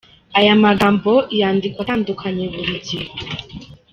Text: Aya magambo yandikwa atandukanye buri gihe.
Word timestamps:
Aya 0.39 0.53
magambo 0.65 1.11
yandikwa 1.39 1.79
atandukanye 1.83 2.43
buri 2.53 2.73
gihe. 2.87 3.07